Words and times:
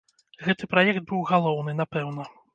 Гэты 0.45 0.69
праект 0.71 1.05
быў 1.13 1.21
галоўны, 1.33 1.79
напэўна. 1.85 2.29